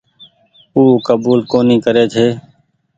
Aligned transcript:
او 0.75 0.83
ڪبول 1.07 1.39
ڪونيٚ 1.51 1.83
ڪري 1.85 2.03
ڇي۔ 2.13 2.27